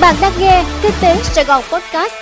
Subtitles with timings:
[0.00, 2.12] Bạn đang nghe Kinh tế Sài Gòn Podcast.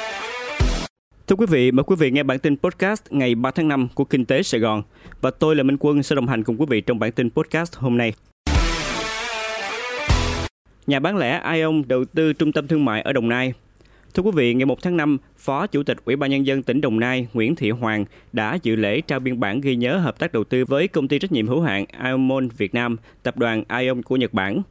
[1.27, 4.05] Thưa quý vị, mời quý vị nghe bản tin podcast ngày 3 tháng 5 của
[4.05, 4.83] Kinh tế Sài Gòn.
[5.21, 7.77] Và tôi là Minh Quân sẽ đồng hành cùng quý vị trong bản tin podcast
[7.77, 8.13] hôm nay.
[10.87, 13.53] Nhà bán lẻ Ion đầu tư trung tâm thương mại ở Đồng Nai.
[14.15, 16.81] Thưa quý vị, ngày 1 tháng 5, Phó Chủ tịch Ủy ban Nhân dân tỉnh
[16.81, 20.33] Đồng Nai Nguyễn Thị Hoàng đã dự lễ trao biên bản ghi nhớ hợp tác
[20.33, 24.03] đầu tư với công ty trách nhiệm hữu hạn Ion Việt Nam, tập đoàn Ion
[24.03, 24.63] của Nhật Bản.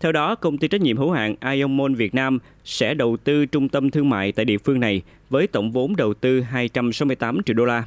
[0.00, 3.46] Theo đó, công ty trách nhiệm hữu hạn Ion Mall Việt Nam sẽ đầu tư
[3.46, 7.54] trung tâm thương mại tại địa phương này với tổng vốn đầu tư 268 triệu
[7.54, 7.84] đô la.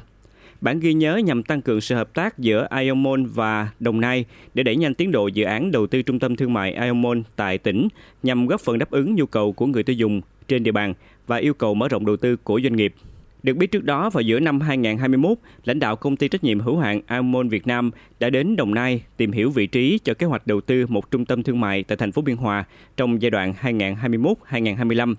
[0.60, 4.24] Bản ghi nhớ nhằm tăng cường sự hợp tác giữa Ion Mall và Đồng Nai
[4.54, 7.20] để đẩy nhanh tiến độ dự án đầu tư trung tâm thương mại Ion Mall
[7.36, 7.88] tại tỉnh
[8.22, 10.94] nhằm góp phần đáp ứng nhu cầu của người tiêu dùng trên địa bàn
[11.26, 12.94] và yêu cầu mở rộng đầu tư của doanh nghiệp.
[13.42, 16.78] Được biết trước đó vào giữa năm 2021, lãnh đạo công ty trách nhiệm hữu
[16.78, 20.46] hạn Amon Việt Nam đã đến Đồng Nai tìm hiểu vị trí cho kế hoạch
[20.46, 22.64] đầu tư một trung tâm thương mại tại thành phố Biên Hòa
[22.96, 25.14] trong giai đoạn 2021-2025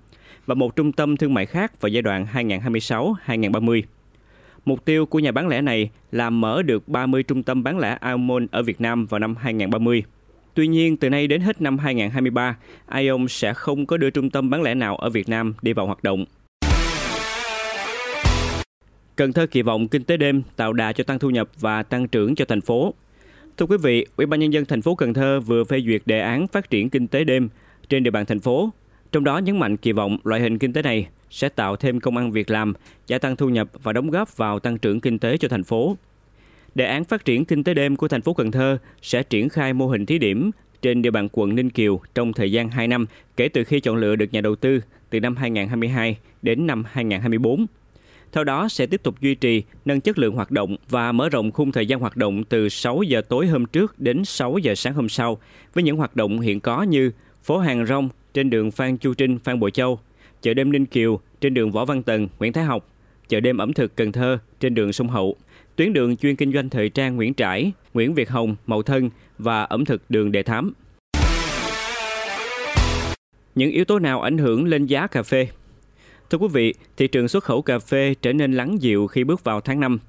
[0.46, 3.82] và một trung tâm thương mại khác vào giai đoạn 2026-2030.
[4.66, 7.98] Mục tiêu của nhà bán lẻ này là mở được 30 trung tâm bán lẻ
[8.01, 10.04] Amon ở Việt Nam vào năm 2030.
[10.54, 12.57] Tuy nhiên, từ nay đến hết năm 2023,
[12.96, 15.85] Ion sẽ không có đưa trung tâm bán lẻ nào ở Việt Nam đi vào
[15.85, 16.26] hoạt động.
[19.16, 22.08] Cần Thơ kỳ vọng kinh tế đêm tạo đà cho tăng thu nhập và tăng
[22.08, 22.94] trưởng cho thành phố.
[23.58, 26.20] Thưa quý vị, Ủy ban nhân dân thành phố Cần Thơ vừa phê duyệt đề
[26.20, 27.50] án phát triển kinh tế đêm
[27.90, 28.70] trên địa bàn thành phố.
[29.12, 32.18] Trong đó nhấn mạnh kỳ vọng loại hình kinh tế này sẽ tạo thêm công
[32.18, 32.74] ăn việc làm,
[33.08, 35.98] gia tăng thu nhập và đóng góp vào tăng trưởng kinh tế cho thành phố.
[36.76, 39.74] Đề án phát triển kinh tế đêm của thành phố Cần Thơ sẽ triển khai
[39.74, 43.06] mô hình thí điểm trên địa bàn quận Ninh Kiều trong thời gian 2 năm
[43.38, 47.66] kể từ khi chọn lựa được nhà đầu tư từ năm 2022 đến năm 2024.
[48.34, 51.51] Theo đó sẽ tiếp tục duy trì, nâng chất lượng hoạt động và mở rộng
[51.51, 54.93] khung thời gian hoạt động từ 6 giờ tối hôm trước đến 6 giờ sáng
[54.93, 55.37] hôm sau
[55.73, 57.11] với những hoạt động hiện có như
[57.43, 59.99] phố hàng rong trên đường Phan Chu Trinh, Phan Bội Châu,
[60.41, 62.89] chợ đêm Ninh Kiều trên đường Võ Văn Tần, Nguyễn Thái Học,
[63.29, 65.35] chợ đêm ẩm thực Cần Thơ trên đường Sông Hậu,
[65.75, 69.63] tuyến đường chuyên kinh doanh thời trang Nguyễn Trãi, Nguyễn Việt Hồng, Mậu Thân và
[69.63, 70.73] ẩm thực đường Đề Thám.
[73.55, 75.47] Những yếu tố nào ảnh hưởng lên giá cà phê?
[76.33, 79.44] Thưa quý vị, thị trường xuất khẩu cà phê trở nên lắng dịu khi bước
[79.44, 79.99] vào tháng 5.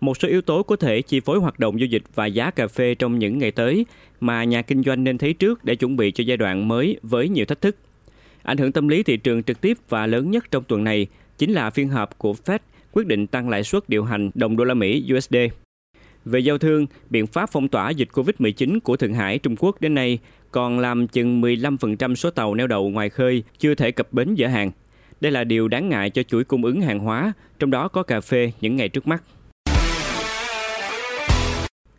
[0.00, 2.66] Một số yếu tố có thể chi phối hoạt động giao dịch và giá cà
[2.66, 3.86] phê trong những ngày tới
[4.20, 7.28] mà nhà kinh doanh nên thấy trước để chuẩn bị cho giai đoạn mới với
[7.28, 7.76] nhiều thách thức.
[8.42, 11.06] Ảnh hưởng tâm lý thị trường trực tiếp và lớn nhất trong tuần này
[11.38, 12.58] chính là phiên họp của Fed
[12.92, 15.36] quyết định tăng lãi suất điều hành đồng đô la Mỹ USD.
[16.24, 19.94] Về giao thương, biện pháp phong tỏa dịch COVID-19 của Thượng Hải, Trung Quốc đến
[19.94, 20.18] nay
[20.50, 24.46] còn làm chừng 15% số tàu neo đậu ngoài khơi chưa thể cập bến dỡ
[24.46, 24.70] hàng–
[25.24, 28.20] đây là điều đáng ngại cho chuỗi cung ứng hàng hóa, trong đó có cà
[28.20, 29.22] phê những ngày trước mắt.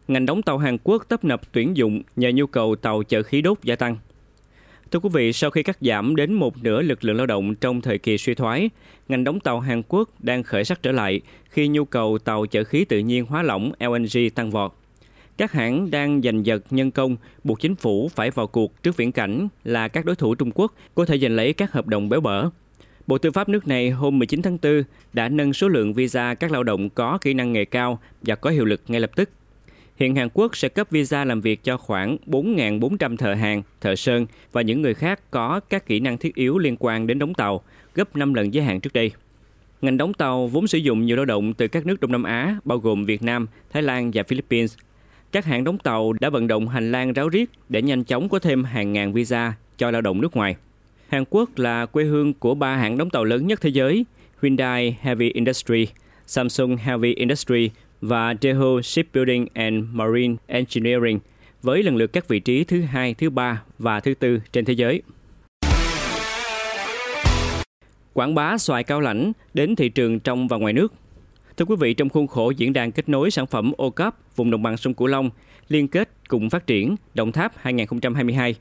[0.07, 3.41] Ngành đóng tàu Hàn Quốc tấp nập tuyển dụng nhờ nhu cầu tàu chở khí
[3.41, 3.97] đốt gia tăng.
[4.91, 7.81] Thưa quý vị, sau khi cắt giảm đến một nửa lực lượng lao động trong
[7.81, 8.69] thời kỳ suy thoái,
[9.07, 12.63] ngành đóng tàu Hàn Quốc đang khởi sắc trở lại khi nhu cầu tàu chở
[12.63, 14.73] khí tự nhiên hóa lỏng LNG tăng vọt.
[15.37, 19.11] Các hãng đang giành giật nhân công, buộc chính phủ phải vào cuộc trước viễn
[19.11, 22.21] cảnh là các đối thủ Trung Quốc có thể giành lấy các hợp đồng béo
[22.21, 22.49] bở.
[23.07, 24.83] Bộ Tư pháp nước này hôm 19 tháng 4
[25.13, 28.49] đã nâng số lượng visa các lao động có kỹ năng nghề cao và có
[28.49, 29.29] hiệu lực ngay lập tức.
[29.95, 34.25] Hiện Hàn Quốc sẽ cấp visa làm việc cho khoảng 4.400 thợ hàng, thợ sơn
[34.51, 37.61] và những người khác có các kỹ năng thiết yếu liên quan đến đóng tàu,
[37.95, 39.11] gấp 5 lần giới hạn trước đây.
[39.81, 42.57] Ngành đóng tàu vốn sử dụng nhiều lao động từ các nước Đông Nam Á,
[42.63, 44.75] bao gồm Việt Nam, Thái Lan và Philippines.
[45.31, 48.39] Các hãng đóng tàu đã vận động hành lang ráo riết để nhanh chóng có
[48.39, 50.55] thêm hàng ngàn visa cho lao động nước ngoài.
[51.15, 54.05] Hàn Quốc là quê hương của ba hãng đóng tàu lớn nhất thế giới,
[54.41, 55.87] Hyundai Heavy Industry,
[56.25, 57.69] Samsung Heavy Industry
[58.01, 61.19] và Daewoo Shipbuilding and Marine Engineering,
[61.61, 64.73] với lần lượt các vị trí thứ hai, thứ ba và thứ tư trên thế
[64.73, 65.01] giới.
[68.13, 70.93] Quảng bá xoài cao lãnh đến thị trường trong và ngoài nước.
[71.57, 74.51] Thưa quý vị, trong khuôn khổ diễn đàn kết nối sản phẩm ô cấp vùng
[74.51, 75.29] đồng bằng sông Cửu Long
[75.69, 78.55] liên kết cùng phát triển Đồng Tháp 2022,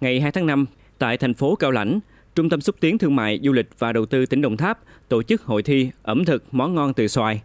[0.00, 0.66] ngày 2 tháng 5,
[0.98, 2.00] Tại thành phố Cao Lãnh,
[2.34, 4.78] Trung tâm xúc tiến thương mại, du lịch và đầu tư tỉnh Đồng Tháp
[5.08, 7.42] tổ chức hội thi ẩm thực món ngon từ xoài.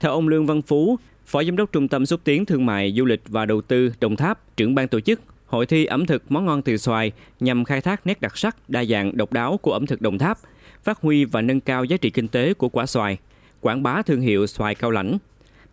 [0.00, 3.04] Theo ông Lương Văn Phú, Phó Giám đốc Trung tâm xúc tiến thương mại, du
[3.04, 6.46] lịch và đầu tư Đồng Tháp, trưởng ban tổ chức, hội thi ẩm thực món
[6.46, 9.86] ngon từ xoài nhằm khai thác nét đặc sắc, đa dạng, độc đáo của ẩm
[9.86, 10.38] thực Đồng Tháp,
[10.84, 13.18] phát huy và nâng cao giá trị kinh tế của quả xoài,
[13.60, 15.18] quảng bá thương hiệu xoài cao lãnh.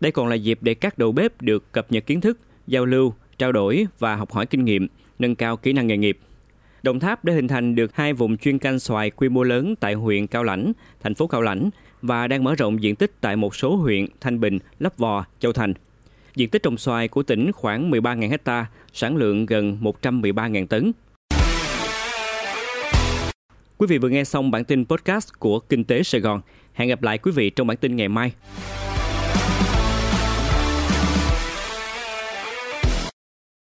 [0.00, 3.14] Đây còn là dịp để các đầu bếp được cập nhật kiến thức, giao lưu,
[3.38, 6.18] trao đổi và học hỏi kinh nghiệm, nâng cao kỹ năng nghề nghiệp.
[6.82, 9.94] Đồng Tháp đã hình thành được hai vùng chuyên canh xoài quy mô lớn tại
[9.94, 11.70] huyện Cao Lãnh, thành phố Cao Lãnh
[12.02, 15.52] và đang mở rộng diện tích tại một số huyện Thanh Bình, Lấp Vò, Châu
[15.52, 15.74] Thành.
[16.34, 20.92] Diện tích trồng xoài của tỉnh khoảng 13.000 ha, sản lượng gần 113.000 tấn.
[23.78, 26.40] Quý vị vừa nghe xong bản tin podcast của Kinh tế Sài Gòn.
[26.72, 28.32] Hẹn gặp lại quý vị trong bản tin ngày mai.